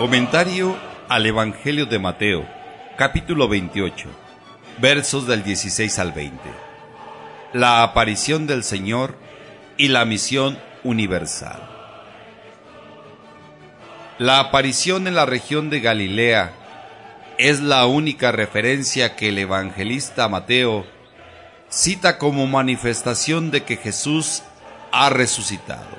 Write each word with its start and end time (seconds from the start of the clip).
Comentario 0.00 0.78
al 1.10 1.26
Evangelio 1.26 1.84
de 1.84 1.98
Mateo, 1.98 2.48
capítulo 2.96 3.48
28, 3.48 4.08
versos 4.78 5.26
del 5.26 5.42
16 5.42 5.98
al 5.98 6.12
20. 6.12 6.38
La 7.52 7.82
aparición 7.82 8.46
del 8.46 8.64
Señor 8.64 9.14
y 9.76 9.88
la 9.88 10.06
misión 10.06 10.58
universal. 10.84 11.60
La 14.16 14.40
aparición 14.40 15.06
en 15.06 15.14
la 15.14 15.26
región 15.26 15.68
de 15.68 15.80
Galilea 15.80 16.54
es 17.36 17.60
la 17.60 17.84
única 17.84 18.32
referencia 18.32 19.16
que 19.16 19.28
el 19.28 19.36
evangelista 19.36 20.30
Mateo 20.30 20.86
cita 21.68 22.16
como 22.16 22.46
manifestación 22.46 23.50
de 23.50 23.64
que 23.64 23.76
Jesús 23.76 24.44
ha 24.92 25.10
resucitado. 25.10 25.98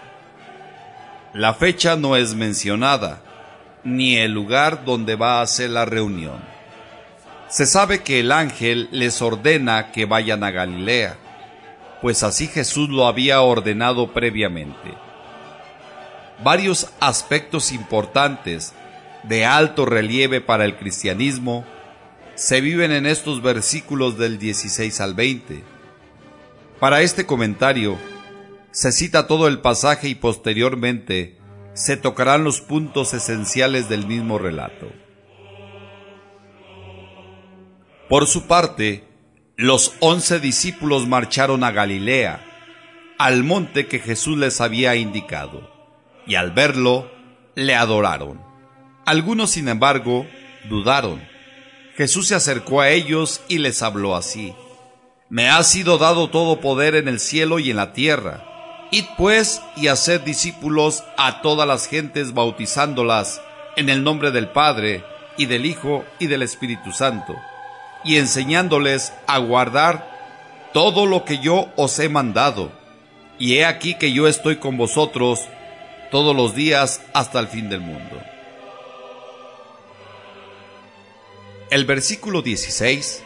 La 1.36 1.54
fecha 1.54 1.96
no 1.98 2.16
es 2.16 2.34
mencionada, 2.34 3.22
ni 3.84 4.18
el 4.18 4.32
lugar 4.32 4.86
donde 4.86 5.16
va 5.16 5.42
a 5.42 5.48
ser 5.48 5.72
la 5.72 5.86
reunión. 5.86 6.40
Se 7.50 7.66
sabe 7.66 8.02
que 8.02 8.20
el 8.20 8.32
ángel 8.32 8.88
les 8.92 9.22
ordena 9.22 9.92
que 9.92 10.06
vayan 10.06 10.44
a 10.44 10.52
Galilea, 10.52 11.18
pues 12.02 12.24
así 12.24 12.48
Jesús 12.48 12.90
lo 12.90 13.08
había 13.08 13.42
ordenado 13.42 14.14
previamente. 14.14 14.94
Varios 16.44 16.90
aspectos 17.00 17.72
importantes 17.72 18.74
de 19.24 19.46
alto 19.46 19.86
relieve 19.86 20.42
para 20.42 20.66
el 20.66 20.78
cristianismo 20.78 21.66
se 22.36 22.62
viven 22.62 22.92
en 22.92 23.06
estos 23.06 23.42
versículos 23.42 24.18
del 24.18 24.40
16 24.40 25.00
al 25.02 25.14
20. 25.14 25.64
Para 26.80 27.02
este 27.02 27.28
comentario, 27.28 27.98
se 28.72 28.92
cita 28.92 29.28
todo 29.28 29.48
el 29.48 29.60
pasaje 29.60 30.08
y 30.08 30.16
posteriormente 30.16 31.38
se 31.74 31.98
tocarán 31.98 32.44
los 32.44 32.62
puntos 32.62 33.14
esenciales 33.14 33.90
del 33.90 34.06
mismo 34.06 34.38
relato. 34.38 34.92
Por 38.10 38.28
su 38.28 38.48
parte, 38.48 39.08
los 39.56 39.94
once 40.00 40.40
discípulos 40.40 41.08
marcharon 41.08 41.64
a 41.64 41.72
Galilea, 41.72 42.46
al 43.18 43.44
monte 43.44 43.88
que 43.88 44.00
Jesús 44.00 44.38
les 44.38 44.60
había 44.60 44.96
indicado, 44.96 45.72
y 46.26 46.36
al 46.36 46.52
verlo, 46.52 47.10
le 47.56 47.76
adoraron. 47.76 48.42
Algunos, 49.06 49.52
sin 49.52 49.68
embargo, 49.68 50.26
dudaron. 50.70 51.22
Jesús 51.96 52.28
se 52.28 52.36
acercó 52.36 52.82
a 52.82 52.90
ellos 52.90 53.42
y 53.48 53.60
les 53.60 53.82
habló 53.82 54.16
así. 54.16 54.54
Me 55.30 55.50
ha 55.50 55.64
sido 55.64 55.98
dado 55.98 56.30
todo 56.30 56.60
poder 56.60 56.96
en 56.96 57.08
el 57.08 57.20
cielo 57.20 57.60
y 57.60 57.72
en 57.72 57.78
la 57.78 57.94
tierra. 57.94 58.51
Id 58.94 59.06
pues 59.18 59.62
y 59.78 59.88
haced 59.88 60.20
discípulos 60.20 61.06
a 61.18 61.42
todas 61.42 61.66
las 61.66 61.88
gentes 61.88 62.34
bautizándolas 62.34 63.42
en 63.78 63.88
el 63.88 64.04
nombre 64.04 64.32
del 64.32 64.50
Padre 64.50 65.06
y 65.38 65.46
del 65.46 65.66
Hijo 65.66 66.04
y 66.20 66.28
del 66.28 66.42
Espíritu 66.42 66.92
Santo, 66.92 67.34
y 68.04 68.18
enseñándoles 68.18 69.14
a 69.28 69.38
guardar 69.38 70.70
todo 70.74 71.06
lo 71.06 71.24
que 71.24 71.40
yo 71.40 71.70
os 71.78 71.98
he 72.00 72.10
mandado. 72.10 72.70
Y 73.40 73.56
he 73.56 73.66
aquí 73.66 73.94
que 73.94 74.12
yo 74.12 74.28
estoy 74.28 74.58
con 74.58 74.76
vosotros 74.76 75.48
todos 76.12 76.36
los 76.36 76.54
días 76.54 77.02
hasta 77.14 77.40
el 77.40 77.48
fin 77.48 77.70
del 77.70 77.80
mundo. 77.80 78.22
El 81.70 81.86
versículo 81.86 82.42
16 82.42 83.24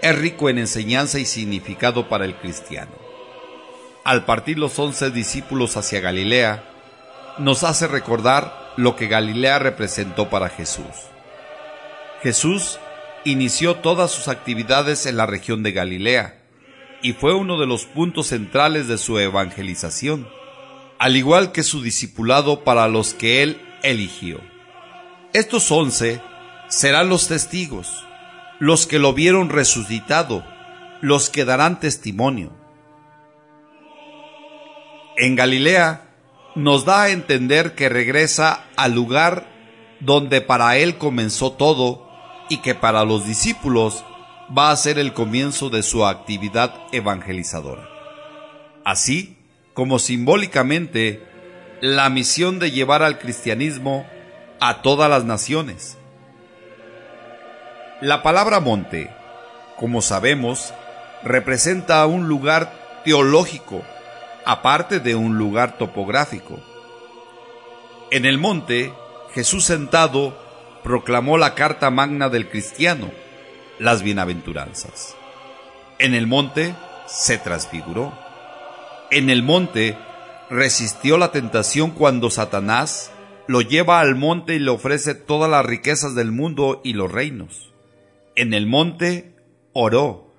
es 0.00 0.18
rico 0.18 0.48
en 0.48 0.58
enseñanza 0.58 1.18
y 1.18 1.26
significado 1.26 2.08
para 2.08 2.24
el 2.24 2.36
cristiano 2.36 3.07
al 4.08 4.24
partir 4.24 4.58
los 4.58 4.78
once 4.78 5.10
discípulos 5.10 5.76
hacia 5.76 6.00
Galilea, 6.00 6.64
nos 7.36 7.62
hace 7.62 7.86
recordar 7.86 8.72
lo 8.78 8.96
que 8.96 9.06
Galilea 9.06 9.58
representó 9.58 10.30
para 10.30 10.48
Jesús. 10.48 10.86
Jesús 12.22 12.78
inició 13.26 13.74
todas 13.74 14.10
sus 14.10 14.28
actividades 14.28 15.04
en 15.04 15.18
la 15.18 15.26
región 15.26 15.62
de 15.62 15.72
Galilea 15.72 16.40
y 17.02 17.12
fue 17.12 17.34
uno 17.34 17.60
de 17.60 17.66
los 17.66 17.84
puntos 17.84 18.28
centrales 18.28 18.88
de 18.88 18.96
su 18.96 19.18
evangelización, 19.18 20.26
al 20.98 21.14
igual 21.14 21.52
que 21.52 21.62
su 21.62 21.82
discipulado 21.82 22.64
para 22.64 22.88
los 22.88 23.12
que 23.12 23.42
él 23.42 23.60
eligió. 23.82 24.40
Estos 25.34 25.70
once 25.70 26.22
serán 26.68 27.10
los 27.10 27.28
testigos, 27.28 28.06
los 28.58 28.86
que 28.86 28.98
lo 28.98 29.12
vieron 29.12 29.50
resucitado, 29.50 30.46
los 31.02 31.28
que 31.28 31.44
darán 31.44 31.78
testimonio 31.78 32.57
en 35.18 35.34
Galilea 35.34 36.02
nos 36.54 36.84
da 36.84 37.02
a 37.02 37.10
entender 37.10 37.74
que 37.74 37.88
regresa 37.88 38.64
al 38.76 38.94
lugar 38.94 39.46
donde 40.00 40.40
para 40.40 40.76
él 40.76 40.96
comenzó 40.96 41.52
todo 41.52 42.08
y 42.48 42.58
que 42.58 42.74
para 42.74 43.04
los 43.04 43.26
discípulos 43.26 44.04
va 44.56 44.70
a 44.70 44.76
ser 44.76 44.98
el 44.98 45.12
comienzo 45.12 45.70
de 45.70 45.82
su 45.82 46.06
actividad 46.06 46.74
evangelizadora. 46.92 47.88
Así 48.84 49.36
como 49.74 49.98
simbólicamente 49.98 51.22
la 51.80 52.08
misión 52.10 52.58
de 52.58 52.70
llevar 52.70 53.02
al 53.02 53.18
cristianismo 53.18 54.06
a 54.60 54.82
todas 54.82 55.10
las 55.10 55.24
naciones. 55.24 55.98
La 58.00 58.22
palabra 58.22 58.60
monte, 58.60 59.10
como 59.76 60.00
sabemos, 60.00 60.72
representa 61.24 62.06
un 62.06 62.28
lugar 62.28 62.72
teológico 63.04 63.82
aparte 64.48 64.98
de 65.00 65.14
un 65.14 65.36
lugar 65.36 65.76
topográfico. 65.76 66.58
En 68.10 68.24
el 68.24 68.38
monte, 68.38 68.94
Jesús 69.34 69.66
sentado 69.66 70.38
proclamó 70.82 71.36
la 71.36 71.54
carta 71.54 71.90
magna 71.90 72.30
del 72.30 72.48
cristiano, 72.48 73.10
las 73.78 74.02
bienaventuranzas. 74.02 75.14
En 75.98 76.14
el 76.14 76.26
monte 76.26 76.74
se 77.06 77.36
transfiguró. 77.36 78.18
En 79.10 79.28
el 79.28 79.42
monte 79.42 79.98
resistió 80.48 81.18
la 81.18 81.30
tentación 81.30 81.90
cuando 81.90 82.30
Satanás 82.30 83.10
lo 83.48 83.60
lleva 83.60 84.00
al 84.00 84.14
monte 84.14 84.54
y 84.54 84.60
le 84.60 84.70
ofrece 84.70 85.14
todas 85.14 85.50
las 85.50 85.66
riquezas 85.66 86.14
del 86.14 86.32
mundo 86.32 86.80
y 86.82 86.94
los 86.94 87.12
reinos. 87.12 87.74
En 88.34 88.54
el 88.54 88.66
monte 88.66 89.34
oró. 89.74 90.32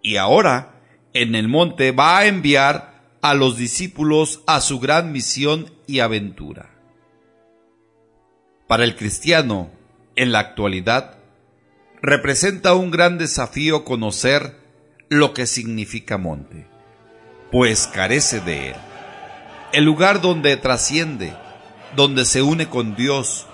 Y 0.00 0.16
ahora, 0.16 0.80
en 1.12 1.34
el 1.34 1.48
monte 1.48 1.92
va 1.92 2.16
a 2.16 2.24
enviar 2.24 2.91
a 3.22 3.34
los 3.34 3.56
discípulos 3.56 4.42
a 4.48 4.60
su 4.60 4.80
gran 4.80 5.12
misión 5.12 5.72
y 5.86 6.00
aventura. 6.00 6.70
Para 8.66 8.82
el 8.82 8.96
cristiano, 8.96 9.70
en 10.16 10.32
la 10.32 10.40
actualidad, 10.40 11.18
representa 12.02 12.74
un 12.74 12.90
gran 12.90 13.18
desafío 13.18 13.84
conocer 13.84 14.56
lo 15.08 15.34
que 15.34 15.46
significa 15.46 16.18
monte, 16.18 16.66
pues 17.52 17.86
carece 17.86 18.40
de 18.40 18.70
él. 18.70 18.76
El 19.72 19.84
lugar 19.84 20.20
donde 20.20 20.56
trasciende, 20.56 21.32
donde 21.94 22.24
se 22.24 22.42
une 22.42 22.68
con 22.68 22.96
Dios, 22.96 23.46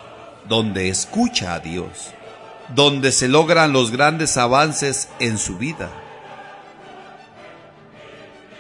donde 0.49 0.89
escucha 0.89 1.53
a 1.53 1.61
Dios, 1.61 2.15
donde 2.75 3.13
se 3.13 3.29
logran 3.29 3.75
los 3.75 3.91
grandes 3.91 4.39
avances 4.39 5.11
en 5.21 5.37
su 5.37 5.59
vida 5.59 5.91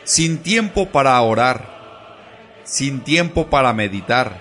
sin 0.08 0.38
tiempo 0.38 0.88
para 0.88 1.20
orar, 1.20 1.68
sin 2.64 3.00
tiempo 3.02 3.48
para 3.48 3.74
meditar 3.74 4.40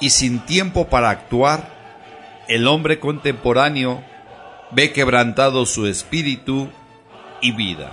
y 0.00 0.10
sin 0.10 0.40
tiempo 0.40 0.88
para 0.88 1.08
actuar, 1.08 1.70
el 2.46 2.68
hombre 2.68 3.00
contemporáneo 3.00 4.04
ve 4.72 4.92
quebrantado 4.92 5.64
su 5.64 5.86
espíritu 5.86 6.68
y 7.40 7.52
vida. 7.52 7.90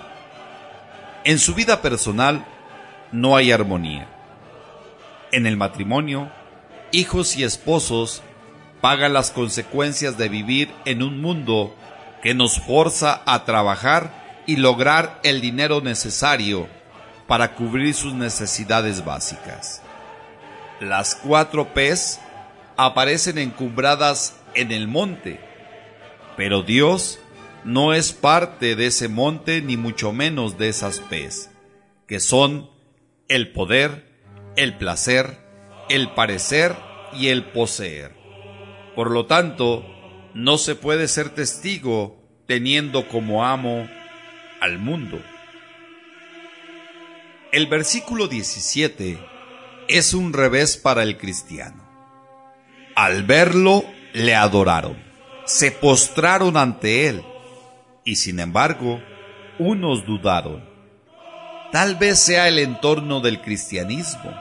En 1.24 1.40
su 1.40 1.56
vida 1.56 1.82
personal 1.82 2.46
no 3.14 3.38
hay 3.38 3.54
armonía. 3.54 4.10
En 5.32 5.48
el 5.48 5.56
matrimonio, 5.56 6.30
hijos 6.92 7.38
y 7.38 7.46
esposos 7.46 8.24
pagan 8.82 9.14
las 9.14 9.32
consecuencias 9.32 10.18
de 10.18 10.28
vivir 10.28 10.70
en 10.84 11.02
un 11.02 11.22
mundo 11.22 11.74
que 12.22 12.34
nos 12.34 12.60
forza 12.60 13.22
a 13.26 13.46
trabajar 13.46 14.23
y 14.46 14.58
lograr 14.58 15.20
el 15.24 15.42
dinero 15.42 15.82
necesario 15.82 16.68
para 17.28 17.56
cubrir 17.56 17.94
sus 17.94 18.14
necesidades 18.14 19.06
básicas. 19.06 19.82
Las 20.80 21.16
cuatro 21.16 21.74
P's 21.74 22.20
aparecen 22.76 23.38
encumbradas 23.38 24.38
en 24.54 24.72
el 24.72 24.88
monte, 24.88 25.40
pero 26.36 26.64
Dios 26.64 27.20
no 27.64 27.94
es 27.94 28.12
parte 28.12 28.76
de 28.76 28.88
ese 28.88 29.08
monte 29.08 29.62
ni 29.62 29.78
mucho 29.78 30.12
menos 30.12 30.58
de 30.58 30.70
esas 30.70 31.00
P's, 31.00 31.50
que 32.08 32.20
son 32.20 32.70
el 33.30 33.52
poder, 33.52 34.06
el 34.58 34.78
placer, 34.78 35.40
el 35.90 36.12
parecer 36.12 36.76
y 37.14 37.30
el 37.30 37.46
poseer. 37.46 38.16
Por 38.96 39.12
lo 39.12 39.26
tanto, 39.26 39.86
no 40.34 40.58
se 40.58 40.76
puede 40.76 41.08
ser 41.08 41.30
testigo 41.30 42.22
teniendo 42.48 43.08
como 43.08 43.46
amo 43.46 43.88
mundo. 44.80 45.22
El 47.52 47.68
versículo 47.68 48.28
17 48.28 49.20
es 49.88 50.14
un 50.14 50.34
revés 50.34 50.78
para 50.78 51.04
el 51.04 51.18
cristiano. 51.18 51.84
Al 52.96 53.24
verlo, 53.24 53.84
le 54.14 54.36
adoraron, 54.36 54.98
se 55.46 55.72
postraron 55.72 56.58
ante 56.58 57.08
él, 57.08 57.24
y 58.06 58.16
sin 58.16 58.40
embargo, 58.40 59.02
unos 59.60 60.06
dudaron. 60.06 60.64
Tal 61.72 61.96
vez 61.96 62.20
sea 62.20 62.48
el 62.48 62.60
entorno 62.60 63.20
del 63.20 63.42
cristianismo. 63.42 64.34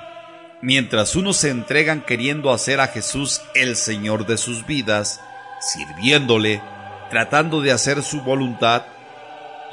Mientras 0.60 1.16
unos 1.16 1.38
se 1.38 1.50
entregan 1.50 2.02
queriendo 2.02 2.52
hacer 2.52 2.80
a 2.80 2.86
Jesús 2.86 3.40
el 3.54 3.74
Señor 3.76 4.26
de 4.26 4.38
sus 4.38 4.66
vidas, 4.66 5.20
sirviéndole, 5.60 6.62
tratando 7.10 7.60
de 7.60 7.72
hacer 7.72 8.02
su 8.02 8.22
voluntad, 8.22 8.84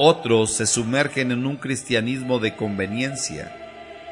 otros 0.02 0.54
se 0.54 0.66
sumergen 0.66 1.34
en 1.34 1.46
un 1.46 1.58
cristianismo 1.58 2.40
de 2.40 2.56
conveniencia, 2.56 3.54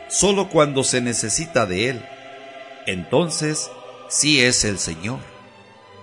solo 0.09 0.49
cuando 0.49 0.83
se 0.83 0.99
necesita 0.99 1.65
de 1.65 1.89
él. 1.89 2.05
Entonces, 2.85 3.71
sí 4.09 4.41
es 4.41 4.65
el 4.65 4.79
Señor. 4.79 5.19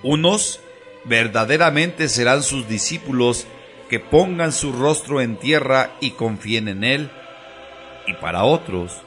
Unos 0.02 0.60
verdaderamente 1.04 2.08
serán 2.08 2.42
sus 2.42 2.66
discípulos 2.66 3.46
que 3.90 4.00
pongan 4.00 4.52
su 4.52 4.72
rostro 4.72 5.20
en 5.20 5.36
tierra 5.36 5.90
y 6.00 6.12
confíen 6.12 6.68
en 6.68 6.82
Él, 6.82 7.10
y 8.06 8.14
para 8.14 8.44
otros, 8.44 9.02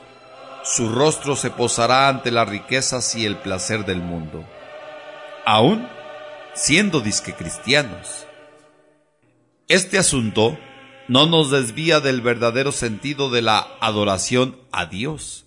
su 0.64 0.90
rostro 0.90 1.36
se 1.36 1.50
posará 1.50 2.08
ante 2.08 2.30
las 2.30 2.48
riquezas 2.48 3.16
y 3.16 3.26
el 3.26 3.38
placer 3.38 3.84
del 3.84 4.04
mundo, 4.04 4.46
aún 5.44 5.90
siendo 6.54 7.00
disque 7.00 7.34
cristianos. 7.34 8.28
Este 9.68 9.98
asunto 9.98 10.58
no 11.08 11.26
nos 11.26 11.52
desvía 11.52 12.00
del 12.00 12.22
verdadero 12.22 12.72
sentido 12.72 13.30
de 13.30 13.42
la 13.42 13.68
adoración 13.80 14.58
a 14.72 14.86
Dios. 14.86 15.46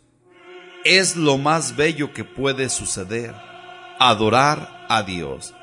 Es 0.84 1.16
lo 1.16 1.36
más 1.36 1.76
bello 1.76 2.14
que 2.14 2.24
puede 2.24 2.70
suceder, 2.70 3.34
adorar 3.98 4.86
a 4.88 5.02
Dios. 5.02 5.54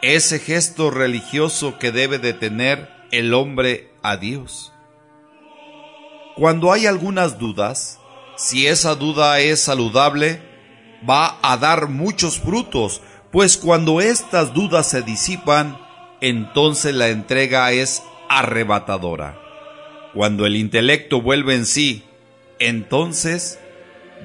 Ese 0.00 0.38
gesto 0.38 0.90
religioso 0.90 1.78
que 1.78 1.92
debe 1.92 2.18
de 2.18 2.32
tener 2.32 2.90
el 3.10 3.34
hombre 3.34 3.92
a 4.02 4.16
Dios. 4.16 4.72
Cuando 6.36 6.72
hay 6.72 6.86
algunas 6.86 7.38
dudas, 7.38 8.00
si 8.36 8.66
esa 8.66 8.94
duda 8.94 9.38
es 9.40 9.60
saludable, 9.60 10.42
va 11.08 11.38
a 11.42 11.56
dar 11.56 11.88
muchos 11.88 12.40
frutos, 12.40 13.02
pues 13.30 13.56
cuando 13.56 14.00
estas 14.00 14.54
dudas 14.54 14.88
se 14.88 15.02
disipan, 15.02 15.78
entonces 16.20 16.94
la 16.94 17.08
entrega 17.08 17.70
es 17.72 18.02
arrebatadora. 18.38 19.38
Cuando 20.12 20.46
el 20.46 20.56
intelecto 20.56 21.20
vuelve 21.20 21.54
en 21.54 21.66
sí, 21.66 22.04
entonces 22.58 23.58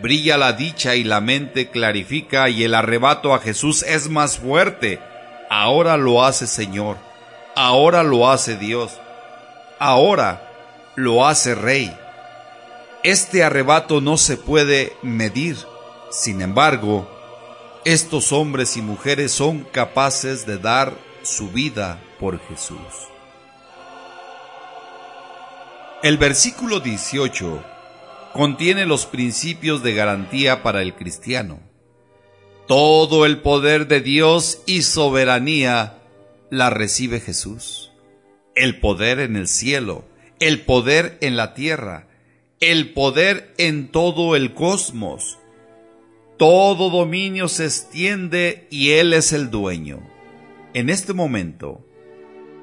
brilla 0.02 0.38
la 0.38 0.54
dicha 0.54 0.96
y 0.96 1.04
la 1.04 1.22
mente 1.22 1.70
clarifica 1.70 2.50
y 2.50 2.64
el 2.64 2.74
arrebato 2.74 3.34
a 3.34 3.40
Jesús 3.40 3.84
es 3.84 4.10
más 4.10 4.40
fuerte. 4.40 5.00
Ahora 5.50 5.98
lo 5.98 6.24
hace 6.24 6.48
Señor, 6.48 6.98
ahora 7.56 8.04
lo 8.04 8.30
hace 8.30 8.56
Dios, 8.56 9.00
ahora 9.80 10.92
lo 10.96 11.28
hace 11.28 11.56
Rey. 11.56 11.96
Este 13.04 13.44
arrebato 13.44 14.02
no 14.02 14.18
se 14.18 14.38
puede 14.38 14.94
medir. 15.02 15.58
Sin 16.12 16.42
embargo, 16.42 17.10
estos 17.86 18.32
hombres 18.32 18.76
y 18.78 18.82
mujeres 18.82 19.32
son 19.32 19.60
capaces 19.72 20.46
de 20.46 20.58
dar 20.58 20.94
su 21.22 21.50
vida 21.50 22.00
por 22.20 22.40
Jesús. 22.48 23.10
El 26.02 26.18
versículo 26.18 26.80
18 26.80 27.62
contiene 28.32 28.86
los 28.86 29.06
principios 29.06 29.84
de 29.84 29.94
garantía 29.94 30.64
para 30.64 30.82
el 30.82 30.96
cristiano. 30.96 31.60
Todo 32.70 33.26
el 33.26 33.42
poder 33.42 33.86
de 33.90 34.00
Dios 34.00 34.62
y 34.66 34.84
soberanía 34.84 35.98
la 36.50 36.70
recibe 36.70 37.20
Jesús. 37.20 37.92
El 38.56 38.80
poder 38.80 39.20
en 39.20 39.36
el 39.36 39.50
cielo, 39.50 40.06
el 40.40 40.62
poder 40.62 41.18
en 41.20 41.36
la 41.36 41.54
tierra, 41.54 42.08
el 42.62 42.94
poder 42.94 43.54
en 43.58 43.90
todo 43.90 44.38
el 44.38 44.54
cosmos. 44.54 45.38
Todo 46.38 46.90
dominio 46.90 47.50
se 47.50 47.66
extiende 47.66 48.70
y 48.72 48.92
Él 48.92 49.12
es 49.12 49.34
el 49.34 49.50
dueño. 49.52 50.00
En 50.74 50.90
este 50.90 51.12
momento, 51.12 51.86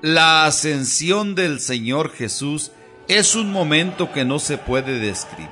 la 0.01 0.47
ascensión 0.47 1.35
del 1.35 1.61
Señor 1.61 2.11
Jesús 2.11 2.73
es 3.09 3.35
un 3.35 3.53
momento 3.53 4.13
que 4.13 4.25
no 4.25 4.39
se 4.39 4.59
puede 4.59 4.99
describir. 4.99 5.51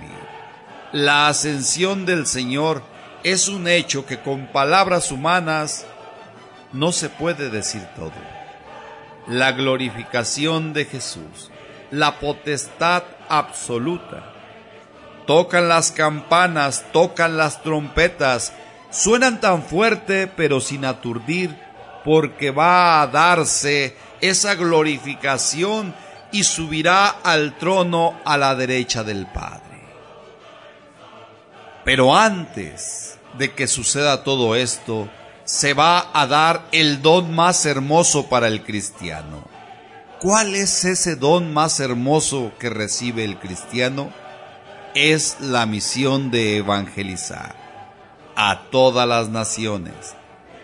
La 0.93 1.29
ascensión 1.29 2.07
del 2.07 2.27
Señor 2.27 2.83
es 3.23 3.49
un 3.49 3.69
hecho 3.69 4.07
que 4.07 4.21
con 4.21 4.47
palabras 4.47 5.11
humanas 5.11 5.87
no 6.73 6.93
se 6.93 7.09
puede 7.09 7.51
decir 7.51 7.83
todo. 7.97 8.13
La 9.27 9.53
glorificación 9.53 10.73
de 10.73 10.85
Jesús, 10.85 11.51
la 11.91 12.19
potestad 12.19 13.05
absoluta, 13.29 14.35
Tocan 15.27 15.69
las 15.69 15.91
campanas, 15.91 16.85
tocan 16.93 17.39
las 17.39 17.63
trompetas, 17.63 18.53
suenan 18.91 19.41
tan 19.41 19.63
fuerte 19.63 20.27
pero 20.27 20.61
sin 20.61 20.85
aturdir, 20.85 21.57
porque 22.05 22.51
va 22.51 23.01
a 23.01 23.07
darse 23.07 23.97
esa 24.21 24.55
glorificación 24.55 25.95
y 26.35 26.45
subirá 26.45 27.09
al 27.09 27.57
trono 27.57 28.21
a 28.27 28.37
la 28.37 28.55
derecha 28.55 29.03
del 29.03 29.27
Padre. 29.27 29.63
Pero 31.85 32.15
antes 32.15 33.19
de 33.39 33.55
que 33.55 33.67
suceda 33.67 34.23
todo 34.25 34.55
esto, 34.55 35.09
se 35.45 35.73
va 35.73 36.11
a 36.13 36.27
dar 36.27 36.67
el 36.73 37.01
don 37.01 37.35
más 37.35 37.65
hermoso 37.65 38.29
para 38.29 38.49
el 38.49 38.63
cristiano. 38.63 39.49
¿Cuál 40.21 40.55
es 40.55 40.85
ese 40.85 41.17
don 41.17 41.55
más 41.55 41.81
hermoso 41.81 42.53
que 42.59 42.69
recibe 42.69 43.25
el 43.25 43.39
cristiano? 43.39 44.13
es 44.95 45.39
la 45.41 45.67
misión 45.67 46.31
de 46.31 46.59
evangelizar 46.59 47.57
a 48.37 48.71
todas 48.71 49.07
las 49.09 49.29
naciones, 49.29 50.15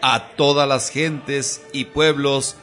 a 0.03 0.29
todas 0.37 0.69
las 0.69 0.91
gentes 0.91 1.63
y 1.73 1.87
pueblos. 1.87 2.57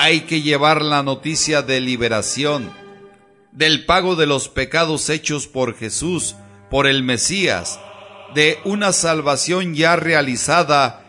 Hay 0.00 0.20
que 0.20 0.42
llevar 0.42 0.82
la 0.82 1.02
noticia 1.02 1.62
de 1.62 1.80
liberación, 1.80 2.72
del 3.50 3.84
pago 3.84 4.14
de 4.14 4.26
los 4.26 4.48
pecados 4.48 5.10
hechos 5.10 5.48
por 5.48 5.76
Jesús, 5.76 6.36
por 6.70 6.86
el 6.86 7.02
Mesías, 7.02 7.80
de 8.32 8.60
una 8.62 8.92
salvación 8.92 9.74
ya 9.74 9.96
realizada 9.96 11.04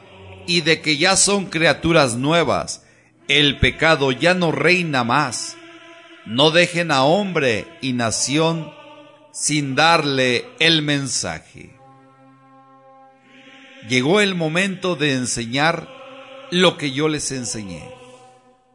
y 0.48 0.62
de 0.62 0.82
que 0.82 0.98
ya 0.98 1.18
son 1.18 1.46
criaturas 1.46 2.16
nuevas. 2.16 2.84
El 3.28 3.60
pecado 3.60 4.12
ya 4.12 4.34
no 4.34 4.52
reina 4.52 5.04
más. 5.04 5.56
No 6.26 6.50
dejen 6.50 6.90
a 6.90 7.04
hombre 7.04 7.68
y 7.82 7.94
nación 7.94 8.74
sin 9.32 9.76
darle 9.76 10.48
el 10.58 10.82
mensaje. 10.82 11.78
Llegó 13.88 14.20
el 14.20 14.34
momento 14.34 14.96
de 14.96 15.14
enseñar 15.14 15.88
lo 16.50 16.76
que 16.76 16.92
yo 16.92 17.08
les 17.08 17.32
enseñé. 17.32 17.99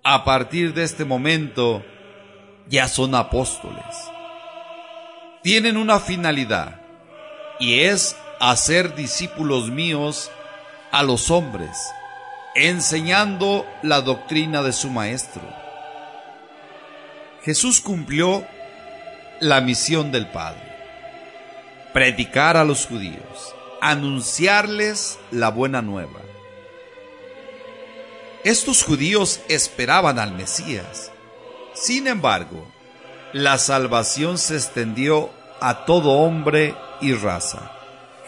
A 0.06 0.23
partir 0.23 0.75
de 0.75 0.84
este 0.84 1.06
momento 1.06 1.82
ya 2.68 2.88
son 2.88 3.14
apóstoles. 3.14 3.96
Tienen 5.42 5.78
una 5.78 5.99
finalidad 5.99 6.78
y 7.58 7.80
es 7.80 8.14
hacer 8.38 8.94
discípulos 8.94 9.70
míos 9.70 10.30
a 10.92 11.02
los 11.02 11.30
hombres, 11.30 11.70
enseñando 12.54 13.66
la 13.82 14.02
doctrina 14.02 14.62
de 14.62 14.75
su 14.75 14.90
maestro. 14.90 15.42
Jesús 17.42 17.80
cumplió 17.80 18.46
la 19.40 19.62
misión 19.62 20.12
del 20.12 20.26
Padre. 20.26 20.70
Predicar 21.94 22.58
a 22.58 22.64
los 22.64 22.87
judíos, 22.87 23.54
anunciarles 23.80 25.18
la 25.30 25.49
buena 25.49 25.80
nueva. 25.80 26.20
Estos 28.45 28.83
judíos 28.83 29.41
esperaban 29.49 30.19
al 30.19 30.33
Mesías. 30.33 31.11
Sin 31.73 32.07
embargo, 32.07 32.71
la 33.33 33.57
salvación 33.57 34.37
se 34.37 34.57
extendió 34.57 35.31
a 35.63 35.87
todo 35.87 36.11
hombre 36.11 36.75
y 37.01 37.15
raza. 37.15 37.73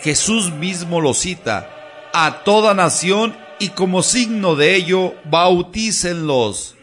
Jesús 0.01 0.51
mismo 0.53 1.03
lo 1.03 1.13
cita, 1.13 1.71
a 2.15 2.45
toda 2.45 2.73
nación 2.73 3.37
y 3.59 3.69
como 3.69 4.03
signo 4.03 4.57
de 4.57 4.75
ello, 4.75 5.15
bautícenlos. 5.25 6.77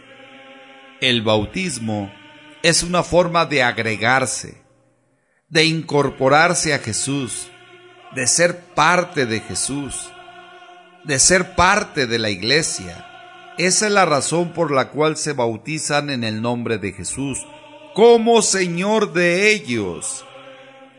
El 1.01 1.23
bautismo 1.23 2.13
es 2.61 2.83
una 2.83 3.01
forma 3.01 3.47
de 3.47 3.63
agregarse, 3.63 4.61
de 5.49 5.65
incorporarse 5.65 6.75
a 6.75 6.77
Jesús, 6.77 7.47
de 8.13 8.27
ser 8.27 8.59
parte 8.75 9.25
de 9.25 9.39
Jesús, 9.39 10.07
de 11.03 11.17
ser 11.17 11.55
parte 11.55 12.05
de 12.05 12.19
la 12.19 12.29
iglesia. 12.29 13.09
Esa 13.57 13.85
es 13.85 13.91
la 13.91 14.05
razón 14.05 14.51
por 14.53 14.71
la 14.71 14.89
cual 14.89 15.15
se 15.15 15.33
bautizan 15.33 16.09
en 16.09 16.23
el 16.23 16.41
nombre 16.41 16.79
de 16.79 16.91
Jesús, 16.91 17.45
como 17.93 18.41
Señor 18.41 19.13
de 19.13 19.51
ellos, 19.51 20.25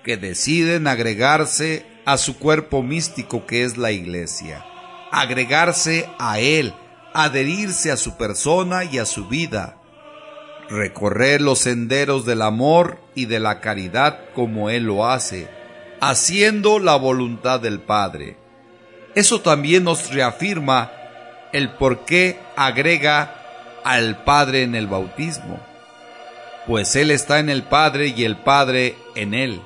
que 0.04 0.16
deciden 0.16 0.86
agregarse 0.86 1.84
a 2.04 2.16
su 2.16 2.38
cuerpo 2.38 2.82
místico 2.84 3.44
que 3.46 3.64
es 3.64 3.76
la 3.76 3.90
iglesia, 3.90 4.64
agregarse 5.10 6.08
a 6.20 6.38
Él, 6.38 6.74
adherirse 7.12 7.90
a 7.90 7.96
su 7.96 8.16
persona 8.16 8.84
y 8.84 8.98
a 8.98 9.06
su 9.06 9.26
vida, 9.26 9.76
recorrer 10.68 11.40
los 11.40 11.58
senderos 11.58 12.24
del 12.24 12.40
amor 12.40 13.00
y 13.16 13.26
de 13.26 13.40
la 13.40 13.60
caridad 13.60 14.20
como 14.32 14.70
Él 14.70 14.84
lo 14.84 15.06
hace, 15.06 15.48
haciendo 16.00 16.78
la 16.78 16.94
voluntad 16.94 17.58
del 17.58 17.80
Padre. 17.80 18.36
Eso 19.16 19.40
también 19.40 19.82
nos 19.82 20.12
reafirma 20.12 20.92
el 21.54 21.70
por 21.70 22.04
qué 22.04 22.40
agrega 22.56 23.80
al 23.84 24.24
Padre 24.24 24.64
en 24.64 24.74
el 24.74 24.88
bautismo, 24.88 25.60
pues 26.66 26.96
Él 26.96 27.12
está 27.12 27.38
en 27.38 27.48
el 27.48 27.62
Padre 27.62 28.08
y 28.08 28.24
el 28.24 28.36
Padre 28.36 28.96
en 29.14 29.34
Él. 29.34 29.60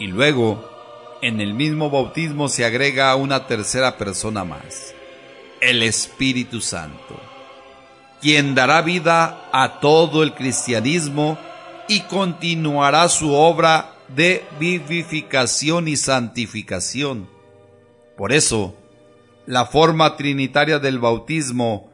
Y 0.00 0.08
luego, 0.08 0.68
en 1.22 1.40
el 1.40 1.54
mismo 1.54 1.88
bautismo 1.88 2.48
se 2.48 2.64
agrega 2.64 3.14
una 3.14 3.46
tercera 3.46 3.96
persona 3.96 4.44
más, 4.44 4.92
el 5.60 5.84
Espíritu 5.84 6.60
Santo, 6.60 7.20
quien 8.20 8.56
dará 8.56 8.82
vida 8.82 9.48
a 9.52 9.78
todo 9.78 10.24
el 10.24 10.34
cristianismo 10.34 11.38
y 11.86 12.00
continuará 12.00 13.08
su 13.08 13.32
obra 13.32 13.92
de 14.08 14.44
vivificación 14.58 15.86
y 15.86 15.96
santificación. 15.96 17.28
Por 18.16 18.32
eso, 18.32 18.74
la 19.46 19.66
forma 19.66 20.16
trinitaria 20.16 20.78
del 20.78 20.98
bautismo 20.98 21.90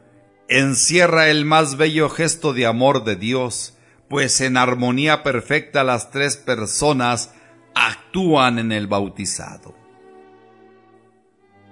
encierra 0.47 1.29
el 1.29 1.45
más 1.45 1.77
bello 1.77 2.09
gesto 2.09 2.53
de 2.53 2.65
amor 2.65 3.03
de 3.03 3.15
Dios, 3.15 3.77
pues 4.09 4.41
en 4.41 4.57
armonía 4.57 5.23
perfecta 5.23 5.83
las 5.83 6.11
tres 6.11 6.37
personas 6.37 7.33
actúan 7.73 8.59
en 8.59 8.71
el 8.71 8.87
bautizado. 8.87 9.75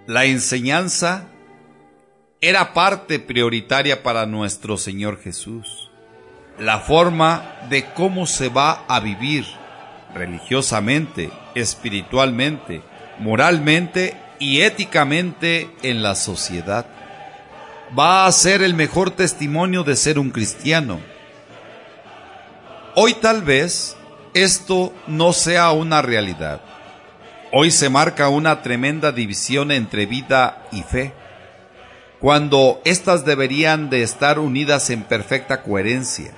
La 0.07 0.25
enseñanza 0.25 1.27
era 2.41 2.73
parte 2.73 3.19
prioritaria 3.19 4.01
para 4.01 4.25
nuestro 4.25 4.77
Señor 4.77 5.19
Jesús. 5.21 5.91
La 6.57 6.79
forma 6.79 7.53
de 7.69 7.85
cómo 7.93 8.25
se 8.25 8.49
va 8.49 8.85
a 8.87 8.99
vivir 8.99 9.45
religiosamente, 10.13 11.29
espiritualmente, 11.53 12.81
moralmente 13.19 14.15
y 14.39 14.61
éticamente 14.61 15.69
en 15.83 16.01
la 16.01 16.15
sociedad 16.15 16.85
va 17.97 18.25
a 18.25 18.31
ser 18.31 18.61
el 18.61 18.73
mejor 18.73 19.11
testimonio 19.11 19.83
de 19.83 19.95
ser 19.95 20.17
un 20.19 20.31
cristiano. 20.31 20.99
Hoy 22.95 23.13
tal 23.15 23.43
vez 23.43 23.97
esto 24.33 24.93
no 25.07 25.33
sea 25.33 25.71
una 25.71 26.01
realidad. 26.01 26.61
Hoy 27.51 27.71
se 27.71 27.89
marca 27.89 28.29
una 28.29 28.61
tremenda 28.61 29.11
división 29.11 29.71
entre 29.71 30.05
vida 30.05 30.67
y 30.71 30.83
fe, 30.83 31.13
cuando 32.19 32.81
éstas 32.85 33.25
deberían 33.25 33.89
de 33.89 34.03
estar 34.03 34.37
unidas 34.37 34.89
en 34.91 35.03
perfecta 35.03 35.63
coherencia. 35.63 36.31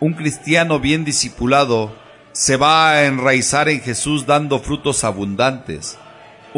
Un 0.00 0.14
cristiano 0.14 0.80
bien 0.80 1.04
discipulado 1.04 1.94
se 2.32 2.56
va 2.56 2.92
a 2.92 3.04
enraizar 3.04 3.68
en 3.68 3.80
Jesús 3.80 4.24
dando 4.24 4.60
frutos 4.60 5.04
abundantes. 5.04 5.98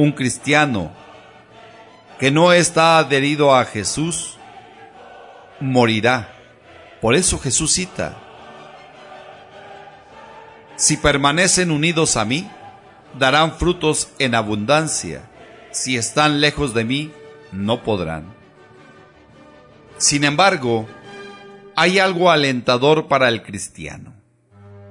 Un 0.01 0.13
cristiano 0.13 0.93
que 2.19 2.31
no 2.31 2.55
está 2.55 2.97
adherido 2.97 3.55
a 3.55 3.67
Jesús, 3.67 4.39
morirá. 5.61 6.33
Por 7.03 7.15
eso 7.15 7.39
Jesús 7.39 7.73
cita, 7.73 8.17
si 10.77 10.97
permanecen 10.97 11.71
unidos 11.71 12.17
a 12.17 12.25
mí, 12.25 12.49
darán 13.19 13.53
frutos 13.59 14.09
en 14.19 14.35
abundancia. 14.35 15.29
Si 15.71 15.99
están 15.99 16.41
lejos 16.41 16.73
de 16.73 16.85
mí, 16.85 17.13
no 17.53 17.83
podrán. 17.83 18.33
Sin 19.99 20.25
embargo, 20.25 20.89
hay 21.77 21.99
algo 21.99 22.31
alentador 22.31 23.07
para 23.07 23.29
el 23.29 23.43
cristiano, 23.43 24.15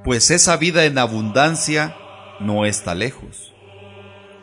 pues 0.03 0.29
esa 0.29 0.55
vida 0.57 0.85
en 0.85 0.99
abundancia 0.99 1.95
no 2.39 2.67
está 2.67 2.93
lejos. 2.93 3.55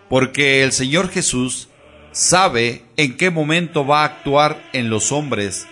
Porque 0.08 0.62
el 0.62 0.72
Señor 0.72 1.10
Jesús 1.10 1.68
sabe 2.12 2.84
en 2.96 3.16
qué 3.16 3.30
momento 3.30 3.86
va 3.86 4.02
a 4.02 4.06
actuar 4.06 4.62
en 4.72 4.88
los 4.88 5.12
hombres, 5.12 5.66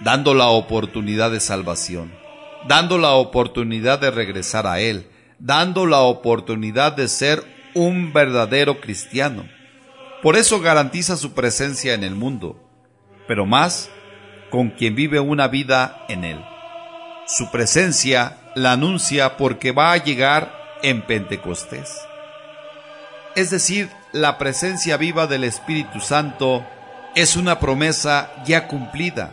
dando 0.00 0.34
la 0.34 0.48
oportunidad 0.48 1.30
de 1.30 1.40
salvación, 1.40 2.12
dando 2.68 2.98
la 2.98 3.12
oportunidad 3.12 3.98
de 3.98 4.10
regresar 4.10 4.66
a 4.66 4.80
Él, 4.80 5.08
dando 5.38 5.86
la 5.86 6.00
oportunidad 6.00 6.92
de 6.92 7.08
ser 7.08 7.42
un 7.74 8.12
verdadero 8.12 8.80
cristiano. 8.80 9.48
Por 10.22 10.36
eso 10.36 10.60
garantiza 10.60 11.16
su 11.16 11.32
presencia 11.32 11.94
en 11.94 12.04
el 12.04 12.14
mundo, 12.14 12.62
pero 13.26 13.46
más 13.46 13.90
con 14.50 14.70
quien 14.70 14.94
vive 14.94 15.20
una 15.20 15.48
vida 15.48 16.04
en 16.08 16.24
Él. 16.24 16.44
Su 17.26 17.50
presencia 17.50 18.38
la 18.54 18.72
anuncia 18.72 19.36
porque 19.36 19.72
va 19.72 19.92
a 19.92 20.02
llegar 20.02 20.52
en 20.82 21.02
Pentecostés. 21.02 22.09
Es 23.36 23.50
decir, 23.50 23.88
la 24.12 24.38
presencia 24.38 24.96
viva 24.96 25.26
del 25.26 25.44
Espíritu 25.44 26.00
Santo 26.00 26.64
es 27.14 27.36
una 27.36 27.60
promesa 27.60 28.32
ya 28.44 28.66
cumplida. 28.66 29.32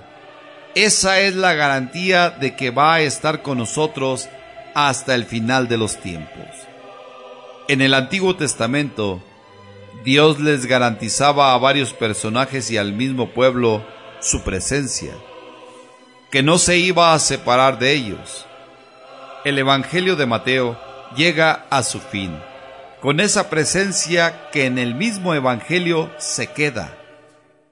Esa 0.76 1.20
es 1.20 1.36
la 1.36 1.54
garantía 1.56 2.30
de 2.30 2.56
que 2.56 2.70
va 2.70 2.96
a 2.96 3.02
estar 3.02 3.42
con 3.42 3.58
nosotros 3.58 4.30
hasta 4.76 5.16
el 5.16 5.26
final 5.26 5.68
de 5.68 5.78
los 5.78 5.98
tiempos. 5.98 6.46
En 7.68 7.82
el 7.82 7.96
Antiguo 7.96 8.36
Testamento, 8.36 9.24
Dios 10.04 10.40
les 10.40 10.68
garantizaba 10.68 11.54
a 11.54 11.58
varios 11.58 11.94
personajes 11.94 12.70
y 12.70 12.78
al 12.78 12.94
mismo 12.94 13.32
pueblo 13.32 13.84
su 14.20 14.44
presencia, 14.44 15.14
que 16.30 16.44
no 16.44 16.60
se 16.60 16.78
iba 16.78 17.14
a 17.14 17.20
separar 17.20 17.80
de 17.80 17.94
ellos. 17.94 18.46
El 19.44 19.58
Evangelio 19.58 20.16
de 20.16 20.28
Mateo 20.28 20.80
llega 21.16 21.66
a 21.72 21.82
su 21.82 22.00
fin 22.00 22.38
con 23.08 23.22
esa 23.22 23.50
presencia 23.50 24.50
que 24.52 24.66
en 24.66 24.78
el 24.78 24.94
mismo 24.94 25.34
Evangelio 25.34 26.12
se 26.18 26.48
queda. 26.48 26.98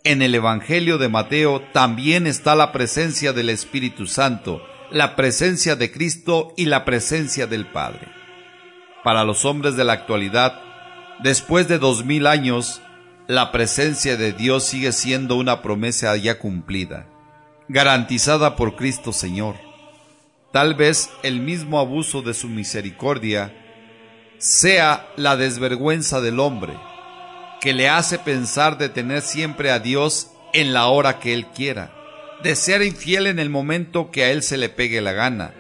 En 0.06 0.22
el 0.22 0.34
Evangelio 0.34 0.98
de 0.98 1.10
Mateo 1.10 1.62
también 1.74 2.26
está 2.26 2.56
la 2.56 2.72
presencia 2.72 3.34
del 3.34 3.50
Espíritu 3.50 4.08
Santo, 4.08 4.66
la 4.92 5.18
presencia 5.18 5.76
de 5.76 5.92
Cristo 5.92 6.54
y 6.56 6.68
la 6.68 6.86
presencia 6.86 7.48
del 7.48 7.66
Padre. 7.66 8.08
Para 9.04 9.26
los 9.26 9.44
hombres 9.44 9.76
de 9.76 9.84
la 9.84 9.92
actualidad, 9.92 10.62
después 11.22 11.68
de 11.68 11.80
dos 11.80 12.06
mil 12.06 12.28
años, 12.28 12.82
la 13.28 13.52
presencia 13.52 14.16
de 14.16 14.32
Dios 14.32 14.64
sigue 14.64 14.94
siendo 14.94 15.36
una 15.36 15.62
promesa 15.62 16.16
ya 16.16 16.40
cumplida, 16.40 17.08
garantizada 17.68 18.56
por 18.56 18.78
Cristo 18.78 19.12
Señor. 19.12 19.56
Tal 20.54 20.76
vez 20.76 21.10
el 21.24 21.42
mismo 21.42 21.82
abuso 21.82 22.22
de 22.22 22.34
su 22.34 22.48
misericordia 22.48 23.65
sea 24.38 25.08
la 25.16 25.38
desvergüenza 25.38 26.22
del 26.22 26.40
hombre, 26.40 26.74
que 27.62 27.74
le 27.74 27.90
hace 27.90 28.20
pensar 28.20 28.78
de 28.78 28.90
tener 28.90 29.22
siempre 29.22 29.72
a 29.72 29.80
Dios 29.80 30.32
en 30.54 30.74
la 30.74 30.88
hora 30.88 31.20
que 31.20 31.34
Él 31.34 31.48
quiera, 31.48 31.92
de 32.44 32.56
ser 32.56 32.82
infiel 32.82 33.28
en 33.28 33.40
el 33.40 33.50
momento 33.50 34.12
que 34.12 34.24
a 34.24 34.32
Él 34.32 34.44
se 34.44 34.58
le 34.58 34.70
pegue 34.70 35.02
la 35.02 35.14
gana, 35.14 35.54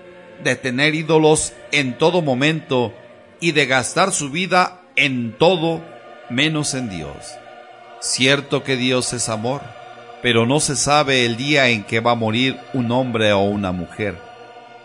de 0.43 0.55
tener 0.55 0.95
ídolos 0.95 1.53
en 1.71 1.97
todo 1.97 2.21
momento 2.21 2.93
y 3.39 3.53
de 3.53 3.65
gastar 3.65 4.11
su 4.11 4.29
vida 4.29 4.81
en 4.95 5.37
todo 5.37 5.81
menos 6.29 6.73
en 6.73 6.89
Dios. 6.89 7.15
Cierto 8.01 8.63
que 8.63 8.75
Dios 8.75 9.13
es 9.13 9.29
amor, 9.29 9.61
pero 10.21 10.45
no 10.45 10.59
se 10.59 10.75
sabe 10.75 11.25
el 11.25 11.37
día 11.37 11.69
en 11.69 11.83
que 11.83 11.99
va 11.99 12.11
a 12.11 12.15
morir 12.15 12.57
un 12.73 12.91
hombre 12.91 13.33
o 13.33 13.41
una 13.41 13.71
mujer 13.71 14.17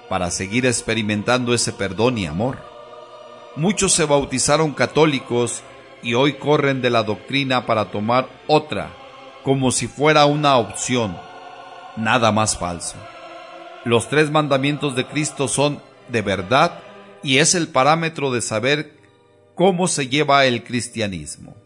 para 0.09 0.30
seguir 0.30 0.66
experimentando 0.66 1.54
ese 1.54 1.73
perdón 1.73 2.18
y 2.18 2.26
amor. 2.26 2.70
Muchos 3.57 3.92
se 3.92 4.04
bautizaron 4.04 4.73
católicos 4.73 5.62
y 6.02 6.14
hoy 6.14 6.35
corren 6.35 6.80
de 6.83 6.90
la 6.90 7.02
doctrina 7.02 7.66
para 7.66 7.90
tomar 7.90 8.28
otra, 8.47 8.92
como 9.42 9.73
si 9.73 9.88
fuera 9.88 10.26
una 10.26 10.57
opción. 10.57 11.16
Nada 11.97 12.30
más 12.30 12.57
falso. 12.57 12.97
Los 13.85 14.09
tres 14.09 14.30
mandamientos 14.30 14.95
de 14.95 15.07
Cristo 15.07 15.49
son 15.49 15.83
de 16.09 16.23
verdad 16.23 16.80
y 17.23 17.38
es 17.38 17.54
el 17.54 17.69
parámetro 17.69 18.30
de 18.30 18.40
saber 18.40 18.95
cómo 19.54 19.88
se 19.88 20.09
lleva 20.09 20.45
el 20.47 20.62
cristianismo, 20.62 21.57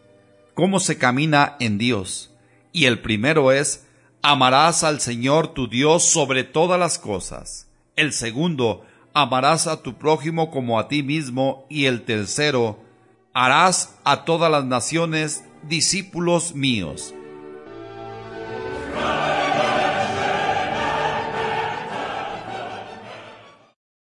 cómo 0.53 0.79
se 0.79 0.97
camina 0.97 1.55
en 1.59 1.77
Dios. 1.77 2.31
Y 2.71 2.85
el 2.85 2.99
primero 2.99 3.51
es, 3.51 3.85
amarás 4.21 4.83
al 4.83 5.01
Señor 5.01 5.53
tu 5.53 5.67
Dios 5.67 6.03
sobre 6.03 6.43
todas 6.43 6.79
las 6.79 6.97
cosas. 6.97 7.67
El 7.95 8.11
segundo, 8.11 8.84
amarás 9.15 9.65
a 9.65 9.81
tu 9.81 9.95
prójimo 9.97 10.51
como 10.51 10.77
a 10.77 10.89
ti 10.89 11.01
mismo, 11.01 11.65
y 11.69 11.85
el 11.85 12.03
tercero, 12.03 12.77
harás 13.33 13.97
a 14.03 14.25
todas 14.25 14.51
las 14.51 14.65
naciones 14.65 15.45
discípulos 15.63 16.53
míos. 16.53 17.15